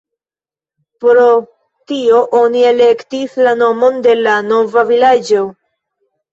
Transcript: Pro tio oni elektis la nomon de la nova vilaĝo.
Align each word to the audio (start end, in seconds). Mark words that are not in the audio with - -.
Pro 1.03 1.25
tio 1.91 2.23
oni 2.41 2.65
elektis 2.71 3.37
la 3.49 3.55
nomon 3.61 4.03
de 4.09 4.19
la 4.25 4.41
nova 4.51 4.89
vilaĝo. 4.93 5.47